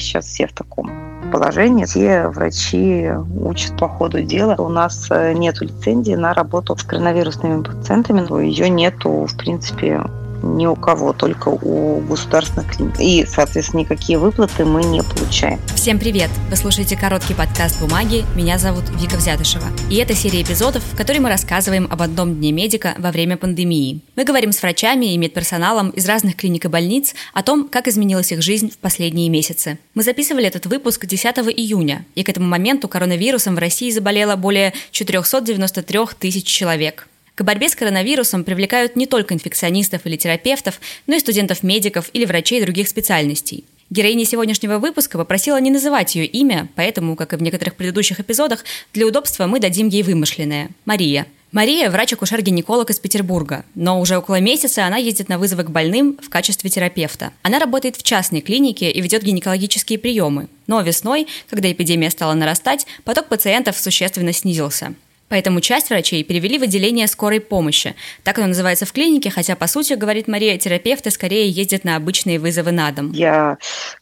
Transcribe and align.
Сейчас 0.00 0.26
все 0.26 0.46
в 0.46 0.52
таком 0.52 0.90
положении. 1.30 1.84
Все 1.84 2.28
врачи 2.28 3.10
учат 3.40 3.76
по 3.76 3.88
ходу 3.88 4.22
дела. 4.22 4.56
У 4.58 4.68
нас 4.68 5.08
э, 5.10 5.32
нет 5.34 5.60
лицензии 5.60 6.14
на 6.14 6.34
работу 6.34 6.76
с 6.76 6.82
коронавирусными 6.82 7.62
пациентами. 7.62 8.20
Ее 8.42 8.68
нету, 8.68 9.26
в 9.26 9.36
принципе, 9.36 10.00
ни 10.42 10.66
у 10.66 10.76
кого, 10.76 11.12
только 11.12 11.48
у 11.48 12.00
государственных 12.00 12.76
клиник. 12.76 12.98
И, 12.98 13.26
соответственно, 13.26 13.80
никакие 13.80 14.18
выплаты 14.18 14.64
мы 14.64 14.82
не 14.84 15.02
получаем. 15.02 15.60
Всем 15.74 15.98
привет! 15.98 16.30
Вы 16.50 16.56
слушаете 16.56 16.96
короткий 16.96 17.34
подкаст 17.34 17.80
«Бумаги». 17.80 18.24
Меня 18.34 18.58
зовут 18.58 18.84
Вика 19.00 19.16
Взятышева. 19.16 19.66
И 19.90 19.96
это 19.96 20.14
серия 20.14 20.42
эпизодов, 20.42 20.82
в 20.82 20.96
которой 20.96 21.18
мы 21.18 21.28
рассказываем 21.28 21.88
об 21.90 22.02
одном 22.02 22.36
дне 22.36 22.52
медика 22.52 22.94
во 22.98 23.10
время 23.10 23.36
пандемии. 23.36 24.00
Мы 24.16 24.24
говорим 24.24 24.52
с 24.52 24.62
врачами 24.62 25.14
и 25.14 25.18
медперсоналом 25.18 25.90
из 25.90 26.06
разных 26.06 26.36
клиник 26.36 26.64
и 26.64 26.68
больниц 26.68 27.14
о 27.32 27.42
том, 27.42 27.68
как 27.68 27.88
изменилась 27.88 28.32
их 28.32 28.42
жизнь 28.42 28.70
в 28.70 28.78
последние 28.78 29.28
месяцы. 29.28 29.78
Мы 29.94 30.02
записывали 30.02 30.46
этот 30.46 30.66
выпуск 30.66 31.06
10 31.06 31.36
июня, 31.56 32.04
и 32.14 32.22
к 32.22 32.28
этому 32.28 32.46
моменту 32.46 32.88
коронавирусом 32.88 33.54
в 33.54 33.58
России 33.58 33.90
заболело 33.90 34.36
более 34.36 34.72
493 34.90 35.98
тысяч 36.18 36.44
человек. 36.46 37.06
К 37.40 37.42
борьбе 37.42 37.70
с 37.70 37.74
коронавирусом 37.74 38.44
привлекают 38.44 38.96
не 38.96 39.06
только 39.06 39.32
инфекционистов 39.32 40.02
или 40.04 40.16
терапевтов, 40.16 40.78
но 41.06 41.14
и 41.14 41.20
студентов-медиков 41.20 42.10
или 42.12 42.26
врачей 42.26 42.60
других 42.60 42.86
специальностей. 42.86 43.64
Героиня 43.88 44.26
сегодняшнего 44.26 44.76
выпуска 44.76 45.16
попросила 45.16 45.58
не 45.58 45.70
называть 45.70 46.14
ее 46.14 46.26
имя, 46.26 46.68
поэтому, 46.74 47.16
как 47.16 47.32
и 47.32 47.36
в 47.36 47.42
некоторых 47.42 47.76
предыдущих 47.76 48.20
эпизодах, 48.20 48.62
для 48.92 49.06
удобства 49.06 49.46
мы 49.46 49.58
дадим 49.58 49.88
ей 49.88 50.02
вымышленное– 50.02 50.68
Мария. 50.84 51.26
Мария– 51.50 51.90
врач-акушер-гинеколог 51.90 52.90
из 52.90 52.98
Петербурга, 52.98 53.64
но 53.74 53.98
уже 53.98 54.18
около 54.18 54.38
месяца 54.38 54.84
она 54.84 54.98
ездит 54.98 55.30
на 55.30 55.38
вызовы 55.38 55.64
к 55.64 55.70
больным 55.70 56.18
в 56.22 56.28
качестве 56.28 56.68
терапевта. 56.68 57.32
Она 57.40 57.58
работает 57.58 57.96
в 57.96 58.02
частной 58.02 58.42
клинике 58.42 58.90
и 58.90 59.00
ведет 59.00 59.22
гинекологические 59.22 59.98
приемы. 59.98 60.48
Но 60.66 60.82
весной, 60.82 61.26
когда 61.48 61.72
эпидемия 61.72 62.10
стала 62.10 62.34
нарастать, 62.34 62.86
поток 63.04 63.28
пациентов 63.28 63.78
существенно 63.78 64.34
снизился. 64.34 64.94
Поэтому 65.30 65.60
часть 65.60 65.90
врачей 65.90 66.24
перевели 66.24 66.58
в 66.58 66.64
отделение 66.64 67.06
скорой 67.06 67.40
помощи. 67.40 67.94
Так 68.24 68.38
оно 68.38 68.48
называется 68.48 68.84
в 68.84 68.92
клинике, 68.92 69.30
хотя, 69.30 69.54
по 69.54 69.68
сути, 69.68 69.92
говорит 69.92 70.26
Мария, 70.26 70.58
терапевты 70.58 71.10
скорее 71.10 71.48
ездят 71.48 71.84
на 71.84 71.94
обычные 71.94 72.40
вызовы 72.40 72.72
на 72.72 72.90
дом. 72.90 73.12
Я, 73.12 73.56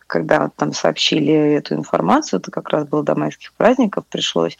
когда 0.06 0.50
там 0.56 0.72
сообщили 0.72 1.34
эту 1.34 1.74
информацию, 1.74 2.40
это 2.40 2.50
как 2.50 2.70
раз 2.70 2.88
было 2.88 3.02
до 3.04 3.14
майских 3.14 3.52
праздников, 3.52 4.04
пришлось 4.08 4.56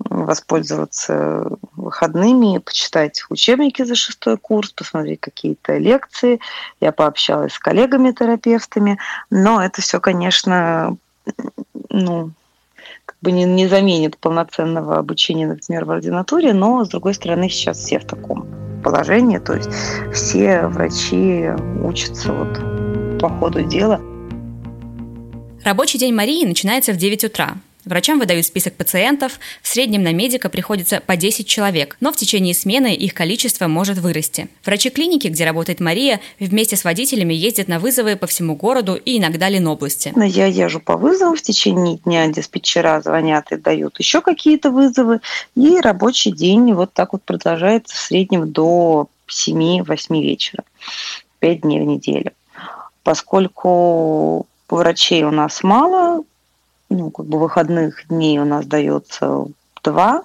воспользоваться 0.00 1.46
выходными, 1.76 2.58
почитать 2.58 3.22
учебники 3.30 3.82
за 3.84 3.94
шестой 3.94 4.38
курс, 4.38 4.72
посмотреть 4.72 5.20
какие-то 5.20 5.78
лекции. 5.78 6.40
Я 6.80 6.90
пообщалась 6.90 7.52
с 7.52 7.58
коллегами-терапевтами, 7.60 8.98
но 9.30 9.62
это 9.62 9.82
все, 9.82 10.00
конечно, 10.00 10.96
ну, 11.90 12.32
бы 13.20 13.32
не, 13.32 13.44
не 13.44 13.66
заменит 13.66 14.18
полноценного 14.18 14.98
обучения, 14.98 15.46
например, 15.46 15.84
в 15.84 15.90
ординатуре, 15.90 16.52
но, 16.52 16.84
с 16.84 16.88
другой 16.88 17.14
стороны, 17.14 17.48
сейчас 17.48 17.78
все 17.78 17.98
в 17.98 18.04
таком 18.04 18.46
положении, 18.82 19.38
то 19.38 19.54
есть 19.54 19.70
все 20.12 20.66
врачи 20.66 21.50
учатся 21.82 22.32
вот 22.32 23.18
по 23.18 23.28
ходу 23.28 23.62
дела. 23.62 24.00
Рабочий 25.64 25.98
день 25.98 26.14
Марии 26.14 26.46
начинается 26.46 26.92
в 26.92 26.96
9 26.96 27.24
утра. 27.24 27.56
Врачам 27.88 28.18
выдают 28.18 28.44
список 28.44 28.74
пациентов, 28.74 29.40
в 29.62 29.68
среднем 29.68 30.02
на 30.02 30.12
медика 30.12 30.50
приходится 30.50 31.00
по 31.00 31.16
10 31.16 31.48
человек, 31.48 31.96
но 32.00 32.12
в 32.12 32.16
течение 32.16 32.52
смены 32.52 32.94
их 32.94 33.14
количество 33.14 33.66
может 33.66 33.96
вырасти. 33.96 34.48
Врачи 34.62 34.90
клиники, 34.90 35.28
где 35.28 35.46
работает 35.46 35.80
Мария, 35.80 36.20
вместе 36.38 36.76
с 36.76 36.84
водителями 36.84 37.32
ездят 37.32 37.66
на 37.66 37.78
вызовы 37.78 38.16
по 38.16 38.26
всему 38.26 38.56
городу 38.56 38.94
и 38.94 39.18
иногда 39.18 39.48
Ленобласти. 39.48 40.12
Я 40.16 40.46
езжу 40.46 40.80
по 40.80 40.98
вызовам 40.98 41.34
в 41.34 41.40
течение 41.40 41.96
дня, 41.96 42.26
диспетчера 42.26 43.00
звонят 43.00 43.52
и 43.52 43.56
дают 43.56 43.98
еще 43.98 44.20
какие-то 44.20 44.70
вызовы, 44.70 45.20
и 45.54 45.80
рабочий 45.80 46.30
день 46.30 46.74
вот 46.74 46.92
так 46.92 47.14
вот 47.14 47.22
продолжается 47.22 47.96
в 47.96 47.98
среднем 47.98 48.52
до 48.52 49.08
7-8 49.28 50.20
вечера, 50.20 50.62
5 51.38 51.62
дней 51.62 51.80
в 51.80 51.84
неделю. 51.84 52.32
Поскольку 53.02 54.46
врачей 54.68 55.22
у 55.22 55.30
нас 55.30 55.62
мало, 55.62 56.22
ну, 56.90 57.10
как 57.10 57.26
бы 57.26 57.38
выходных 57.38 58.06
дней 58.08 58.38
у 58.38 58.44
нас 58.44 58.66
дается 58.66 59.46
два, 59.82 60.24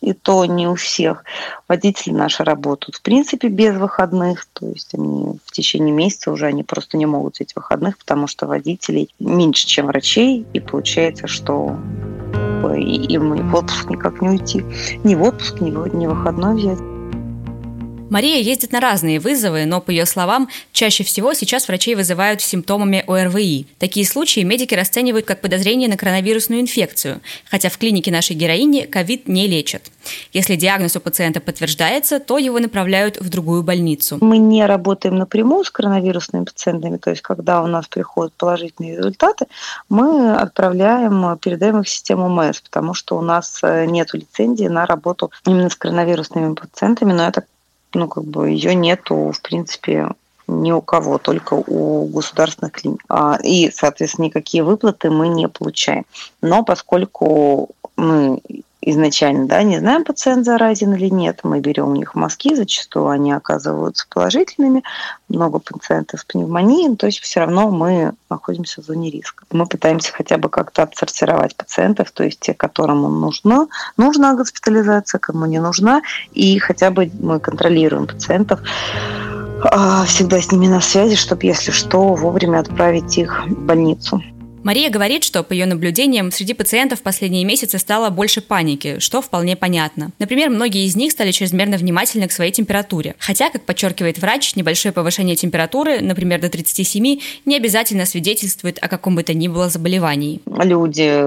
и 0.00 0.12
то 0.12 0.44
не 0.44 0.68
у 0.68 0.74
всех. 0.74 1.24
Водители 1.66 2.12
наши 2.12 2.44
работают, 2.44 2.96
в 2.96 3.02
принципе, 3.02 3.48
без 3.48 3.76
выходных, 3.76 4.46
то 4.52 4.66
есть 4.66 4.94
они 4.94 5.38
в 5.44 5.52
течение 5.52 5.92
месяца 5.92 6.30
уже 6.30 6.46
они 6.46 6.62
просто 6.62 6.96
не 6.96 7.06
могут 7.06 7.36
взять 7.36 7.54
выходных, 7.56 7.98
потому 7.98 8.26
что 8.26 8.46
водителей 8.46 9.14
меньше, 9.18 9.66
чем 9.66 9.86
врачей, 9.86 10.46
и 10.52 10.60
получается, 10.60 11.26
что 11.26 11.76
им 12.76 13.34
и 13.34 13.42
в 13.42 13.54
отпуск 13.54 13.88
никак 13.88 14.20
не 14.20 14.28
уйти, 14.28 14.64
ни 15.04 15.14
в 15.14 15.22
отпуск, 15.22 15.60
ни 15.60 15.70
в, 15.70 16.14
выходной 16.14 16.54
взять. 16.56 16.97
Мария 18.10 18.40
ездит 18.40 18.72
на 18.72 18.80
разные 18.80 19.20
вызовы, 19.20 19.66
но, 19.66 19.82
по 19.82 19.90
ее 19.90 20.06
словам, 20.06 20.48
чаще 20.72 21.04
всего 21.04 21.34
сейчас 21.34 21.68
врачей 21.68 21.94
вызывают 21.94 22.40
симптомами 22.40 23.04
ОРВИ. 23.06 23.66
Такие 23.78 24.06
случаи 24.06 24.40
медики 24.40 24.74
расценивают 24.74 25.26
как 25.26 25.42
подозрение 25.42 25.90
на 25.90 25.98
коронавирусную 25.98 26.62
инфекцию, 26.62 27.20
хотя 27.50 27.68
в 27.68 27.76
клинике 27.76 28.10
нашей 28.10 28.34
героини 28.34 28.86
ковид 28.86 29.28
не 29.28 29.46
лечат. 29.46 29.90
Если 30.32 30.56
диагноз 30.56 30.96
у 30.96 31.00
пациента 31.00 31.40
подтверждается, 31.40 32.18
то 32.18 32.38
его 32.38 32.58
направляют 32.58 33.20
в 33.20 33.28
другую 33.28 33.62
больницу. 33.62 34.16
Мы 34.22 34.38
не 34.38 34.64
работаем 34.64 35.16
напрямую 35.16 35.64
с 35.64 35.70
коронавирусными 35.70 36.44
пациентами, 36.44 36.96
то 36.96 37.10
есть 37.10 37.20
когда 37.20 37.62
у 37.62 37.66
нас 37.66 37.88
приходят 37.88 38.32
положительные 38.32 38.96
результаты, 38.96 39.46
мы 39.90 40.34
отправляем, 40.34 41.36
передаем 41.38 41.80
их 41.80 41.86
в 41.86 41.90
систему 41.90 42.30
МЭС, 42.30 42.62
потому 42.62 42.94
что 42.94 43.18
у 43.18 43.20
нас 43.20 43.60
э, 43.62 43.84
нет 43.84 44.14
лицензии 44.14 44.66
на 44.66 44.86
работу 44.86 45.30
именно 45.46 45.68
с 45.68 45.76
коронавирусными 45.76 46.54
пациентами, 46.54 47.12
но 47.12 47.28
это 47.28 47.44
ну, 47.94 48.08
как 48.08 48.24
бы 48.24 48.50
ее 48.50 48.74
нету, 48.74 49.32
в 49.32 49.40
принципе, 49.40 50.08
ни 50.46 50.72
у 50.72 50.80
кого, 50.80 51.18
только 51.18 51.54
у 51.54 52.06
государственных 52.06 52.72
клиник. 52.72 53.02
А, 53.08 53.38
и, 53.42 53.70
соответственно, 53.70 54.26
никакие 54.26 54.62
выплаты 54.62 55.10
мы 55.10 55.28
не 55.28 55.48
получаем. 55.48 56.04
Но 56.40 56.64
поскольку 56.64 57.70
мы 57.96 58.40
изначально 58.90 59.46
да, 59.46 59.62
не 59.62 59.78
знаем, 59.78 60.04
пациент 60.04 60.44
заразен 60.44 60.94
или 60.94 61.08
нет. 61.08 61.40
Мы 61.42 61.60
берем 61.60 61.88
у 61.88 61.96
них 61.96 62.14
мазки, 62.14 62.54
зачастую 62.54 63.08
они 63.08 63.32
оказываются 63.32 64.06
положительными. 64.08 64.82
Много 65.28 65.58
пациентов 65.58 66.20
с 66.20 66.24
пневмонией, 66.24 66.96
то 66.96 67.06
есть 67.06 67.20
все 67.20 67.40
равно 67.40 67.70
мы 67.70 68.12
находимся 68.30 68.80
в 68.80 68.84
зоне 68.84 69.10
риска. 69.10 69.44
Мы 69.50 69.66
пытаемся 69.66 70.12
хотя 70.12 70.38
бы 70.38 70.48
как-то 70.48 70.82
отсортировать 70.82 71.56
пациентов, 71.56 72.10
то 72.12 72.24
есть 72.24 72.40
те, 72.40 72.54
которым 72.54 73.02
нужна, 73.20 73.68
нужна 73.96 74.34
госпитализация, 74.34 75.18
кому 75.18 75.46
не 75.46 75.60
нужна, 75.60 76.02
и 76.32 76.58
хотя 76.58 76.90
бы 76.90 77.10
мы 77.20 77.40
контролируем 77.40 78.06
пациентов 78.06 78.60
а, 79.62 80.04
всегда 80.04 80.40
с 80.40 80.52
ними 80.52 80.68
на 80.68 80.80
связи, 80.80 81.16
чтобы, 81.16 81.46
если 81.46 81.72
что, 81.72 82.14
вовремя 82.14 82.60
отправить 82.60 83.18
их 83.18 83.46
в 83.46 83.66
больницу. 83.66 84.22
Мария 84.68 84.90
говорит, 84.90 85.24
что 85.24 85.42
по 85.42 85.54
ее 85.54 85.64
наблюдениям 85.64 86.30
среди 86.30 86.52
пациентов 86.52 86.98
в 86.98 87.02
последние 87.02 87.42
месяцы 87.42 87.78
стало 87.78 88.10
больше 88.10 88.42
паники, 88.42 88.98
что 88.98 89.22
вполне 89.22 89.56
понятно. 89.56 90.10
Например, 90.18 90.50
многие 90.50 90.84
из 90.84 90.94
них 90.94 91.12
стали 91.12 91.30
чрезмерно 91.30 91.78
внимательны 91.78 92.28
к 92.28 92.32
своей 92.32 92.52
температуре. 92.52 93.14
Хотя, 93.18 93.48
как 93.48 93.62
подчеркивает 93.62 94.18
врач, 94.18 94.56
небольшое 94.56 94.92
повышение 94.92 95.36
температуры, 95.36 96.00
например, 96.02 96.42
до 96.42 96.50
37, 96.50 97.18
не 97.46 97.56
обязательно 97.56 98.04
свидетельствует 98.04 98.76
о 98.82 98.88
каком 98.88 99.14
бы 99.16 99.22
то 99.22 99.32
ни 99.32 99.48
было 99.48 99.70
заболевании. 99.70 100.42
Люди, 100.44 101.18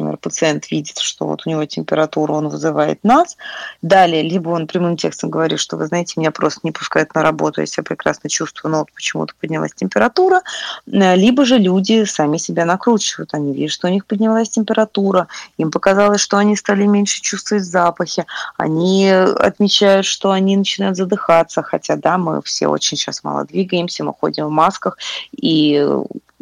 например, 0.00 0.16
пациент 0.18 0.70
видит, 0.70 0.98
что 0.98 1.26
вот 1.26 1.42
у 1.46 1.50
него 1.50 1.64
температура, 1.64 2.32
он 2.32 2.48
вызывает 2.48 3.04
нас. 3.04 3.36
Далее, 3.82 4.22
либо 4.22 4.50
он 4.50 4.66
прямым 4.66 4.96
текстом 4.96 5.30
говорит, 5.30 5.60
что, 5.60 5.76
вы 5.76 5.86
знаете, 5.86 6.14
меня 6.16 6.30
просто 6.30 6.60
не 6.62 6.72
пускают 6.72 7.14
на 7.14 7.22
работу, 7.22 7.60
я 7.60 7.66
себя 7.66 7.84
прекрасно 7.84 8.28
чувствую, 8.28 8.72
но 8.72 8.78
вот 8.80 8.92
почему-то 8.92 9.34
поднялась 9.40 9.72
температура. 9.74 10.42
Либо 10.86 11.44
же 11.44 11.58
люди 11.58 12.04
сами 12.04 12.36
себя 12.38 12.64
накручивают. 12.64 13.34
Они 13.34 13.52
видят, 13.52 13.72
что 13.72 13.88
у 13.88 13.90
них 13.90 14.06
поднялась 14.06 14.48
температура, 14.48 15.28
им 15.58 15.70
показалось, 15.70 16.20
что 16.20 16.36
они 16.38 16.56
стали 16.56 16.86
меньше 16.86 17.20
чувствовать 17.20 17.64
запахи, 17.64 18.26
они 18.56 19.08
отмечают, 19.10 20.06
что 20.06 20.30
они 20.30 20.56
начинают 20.56 20.96
задыхаться, 20.96 21.62
хотя, 21.62 21.96
да, 21.96 22.18
мы 22.18 22.42
все 22.42 22.68
очень 22.68 22.96
сейчас 22.96 23.22
мало 23.22 23.44
двигаемся, 23.44 24.04
мы 24.04 24.12
ходим 24.12 24.46
в 24.46 24.50
масках, 24.50 24.98
и 25.32 25.86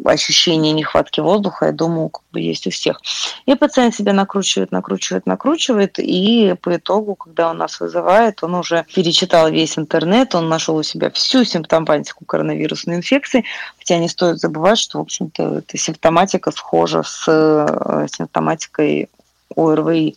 ощущение 0.05 0.73
нехватки 0.73 1.19
воздуха, 1.19 1.67
я 1.67 1.71
думаю, 1.71 2.09
как 2.09 2.23
бы 2.31 2.39
есть 2.39 2.67
у 2.67 2.69
всех. 2.69 3.01
И 3.45 3.55
пациент 3.55 3.95
себя 3.95 4.13
накручивает, 4.13 4.71
накручивает, 4.71 5.25
накручивает, 5.25 5.99
и 5.99 6.55
по 6.61 6.75
итогу, 6.75 7.15
когда 7.15 7.49
он 7.51 7.57
нас 7.57 7.79
вызывает, 7.79 8.43
он 8.43 8.55
уже 8.55 8.85
перечитал 8.93 9.49
весь 9.49 9.77
интернет, 9.77 10.35
он 10.35 10.49
нашел 10.49 10.75
у 10.75 10.83
себя 10.83 11.09
всю 11.11 11.43
симптоматику 11.43 12.25
коронавирусной 12.25 12.95
инфекции, 12.95 13.45
хотя 13.77 13.97
не 13.97 14.09
стоит 14.09 14.39
забывать, 14.39 14.79
что, 14.79 14.99
в 14.99 15.01
общем-то, 15.01 15.59
эта 15.59 15.77
симптоматика 15.77 16.51
схожа 16.51 17.03
с 17.03 17.25
э, 17.27 18.07
симптоматикой 18.11 19.09
ОРВИ. 19.55 20.15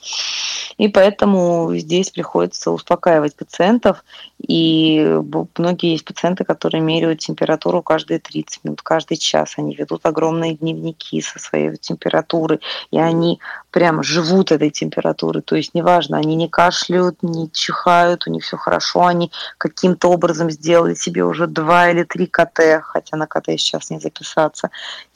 И 0.79 0.89
поэтому 0.89 1.71
здесь 1.77 2.11
приходится 2.11 2.71
успокаивать 2.71 3.37
пациентов. 3.37 4.05
И 4.39 5.21
многие 5.57 5.93
есть 5.93 6.05
пациенты, 6.05 6.45
которые 6.45 6.81
меряют 6.81 7.21
температуру 7.21 7.83
каждые 7.83 8.19
30 8.19 8.65
минут, 8.65 8.83
каждый 8.83 9.17
час. 9.17 9.55
Они 9.59 9.75
ведут 9.75 10.05
огромные 10.05 10.55
дневники 10.55 11.21
со 11.21 11.39
своей 11.39 11.77
температурой. 11.77 12.61
И 12.91 12.99
они 12.99 13.39
прямо 13.71 14.03
живут 14.03 14.51
этой 14.51 14.71
температурой. 14.71 15.43
То 15.43 15.57
есть 15.57 15.75
неважно, 15.75 16.17
они 16.19 16.35
не 16.35 16.49
кашляют, 16.49 17.23
не 17.23 17.51
чихают, 17.53 18.27
у 18.27 18.31
них 18.31 18.43
все 18.43 18.57
хорошо. 18.57 19.07
Они 19.07 19.31
каким-то 19.59 20.09
образом 20.09 20.51
сделали 20.51 20.95
себе 20.95 21.25
уже 21.25 21.47
два 21.47 21.91
или 21.91 22.03
три 22.03 22.27
КТ, 22.27 22.83
хотя 22.83 23.17
на 23.17 23.27
КТ 23.27 23.51
сейчас 23.59 23.91
не 23.91 24.01
записаться 24.01 24.71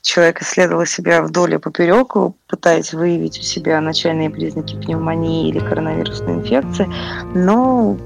человек 0.06 0.40
исследовал 0.40 0.86
себя 0.86 1.22
вдоль 1.22 1.54
и 1.54 1.58
поперек, 1.58 2.14
пытаясь 2.48 2.94
выявить 2.94 3.38
у 3.38 3.42
себя 3.42 3.80
начальные 3.80 4.30
признаки 4.30 4.76
пневмонии 4.76 5.48
или 5.48 5.58
коронавирусной 5.58 6.34
инфекции, 6.34 6.88
но 7.34 7.98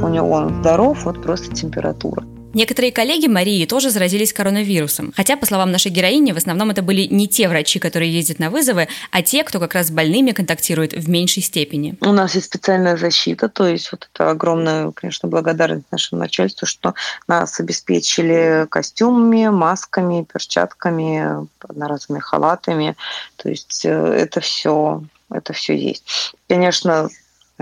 у 0.00 0.08
него 0.08 0.30
он 0.30 0.60
здоров, 0.60 1.04
вот 1.04 1.22
просто 1.22 1.54
температура. 1.54 2.24
Некоторые 2.52 2.92
коллеги 2.92 3.28
Марии 3.28 3.64
тоже 3.64 3.90
заразились 3.90 4.32
коронавирусом. 4.32 5.12
Хотя, 5.16 5.36
по 5.36 5.46
словам 5.46 5.70
нашей 5.70 5.90
героини, 5.90 6.32
в 6.32 6.36
основном 6.36 6.70
это 6.70 6.82
были 6.82 7.02
не 7.02 7.28
те 7.28 7.48
врачи, 7.48 7.78
которые 7.78 8.12
ездят 8.12 8.38
на 8.40 8.50
вызовы, 8.50 8.88
а 9.12 9.22
те, 9.22 9.44
кто 9.44 9.60
как 9.60 9.74
раз 9.74 9.88
с 9.88 9.90
больными 9.90 10.32
контактирует 10.32 10.92
в 10.92 11.08
меньшей 11.08 11.42
степени. 11.42 11.96
У 12.00 12.12
нас 12.12 12.34
есть 12.34 12.46
специальная 12.46 12.96
защита, 12.96 13.48
то 13.48 13.68
есть 13.68 13.92
вот 13.92 14.08
это 14.12 14.30
огромная, 14.30 14.90
конечно, 14.90 15.28
благодарность 15.28 15.86
нашему 15.92 16.20
начальству, 16.20 16.66
что 16.66 16.94
нас 17.28 17.60
обеспечили 17.60 18.66
костюмами, 18.68 19.48
масками, 19.48 20.26
перчатками, 20.30 21.46
одноразовыми 21.60 22.20
халатами. 22.20 22.96
То 23.36 23.48
есть 23.48 23.84
э, 23.84 23.90
это 23.90 24.40
все 24.40 25.02
это 25.32 25.52
все 25.52 25.76
есть. 25.76 26.34
Конечно, 26.48 27.08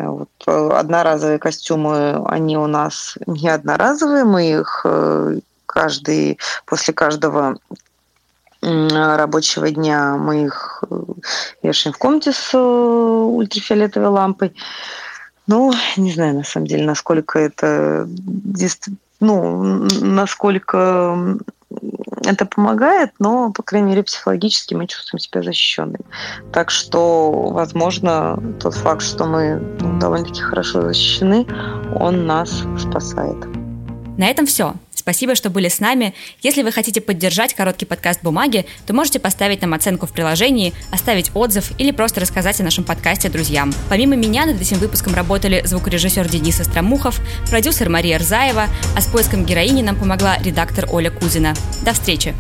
вот 0.07 0.31
э, 0.47 0.71
одноразовые 0.73 1.39
костюмы, 1.39 2.23
они 2.27 2.57
у 2.57 2.67
нас 2.67 3.17
не 3.27 3.49
одноразовые, 3.49 4.25
мы 4.25 4.51
их 4.51 4.83
э, 4.85 5.41
каждый, 5.67 6.39
после 6.67 6.95
каждого 6.95 7.59
рабочего 8.61 9.71
дня 9.71 10.17
мы 10.17 10.47
их 10.47 10.83
вешаем 11.63 11.95
в 11.95 11.99
комнате 11.99 12.33
с 12.33 12.59
ультрафиолетовой 12.59 14.09
лампой. 14.09 14.53
Ну, 15.47 15.73
не 15.97 16.13
знаю, 16.13 16.35
на 16.35 16.45
самом 16.45 16.67
деле, 16.67 16.85
насколько 16.85 17.39
это 17.39 18.09
ну, 19.21 19.87
насколько 20.01 21.39
это 22.29 22.45
помогает, 22.45 23.13
но, 23.19 23.51
по 23.53 23.63
крайней 23.63 23.89
мере, 23.89 24.03
психологически 24.03 24.75
мы 24.75 24.87
чувствуем 24.87 25.19
себя 25.21 25.43
защищенными. 25.43 26.05
Так 26.53 26.71
что, 26.71 27.49
возможно, 27.51 28.39
тот 28.61 28.75
факт, 28.75 29.03
что 29.03 29.25
мы 29.25 29.57
ну, 29.81 29.99
довольно-таки 29.99 30.43
хорошо 30.43 30.83
защищены, 30.83 31.47
он 31.99 32.27
нас 32.27 32.65
спасает. 32.79 33.37
На 34.19 34.27
этом 34.27 34.47
все. 34.47 34.75
Спасибо, 35.09 35.35
что 35.35 35.49
были 35.49 35.69
с 35.69 35.81
нами. 35.81 36.13
Если 36.43 36.63
вы 36.63 36.71
хотите 36.71 37.01
поддержать 37.01 37.55
короткий 37.55 37.87
подкаст 37.87 38.21
«Бумаги», 38.23 38.67
то 38.87 38.93
можете 38.93 39.19
поставить 39.19 39.63
нам 39.63 39.73
оценку 39.73 40.07
в 40.07 40.13
приложении, 40.13 40.75
оставить 40.93 41.31
отзыв 41.33 41.73
или 41.79 41.93
просто 41.93 42.21
рассказать 42.21 42.61
о 42.61 42.63
нашем 42.63 42.85
подкасте 42.85 43.31
друзьям. 43.31 43.73
Помимо 43.89 44.17
меня 44.17 44.45
над 44.45 44.61
этим 44.61 44.77
выпуском 44.77 45.15
работали 45.15 45.63
звукорежиссер 45.65 46.29
Денис 46.29 46.61
Остромухов, 46.61 47.23
продюсер 47.49 47.89
Мария 47.89 48.19
Рзаева, 48.19 48.67
а 48.95 49.01
с 49.01 49.07
поиском 49.07 49.47
героини 49.47 49.81
нам 49.81 49.97
помогла 49.97 50.37
редактор 50.43 50.87
Оля 50.93 51.11
Кузина. 51.11 51.55
До 51.87 51.95
встречи! 51.95 52.35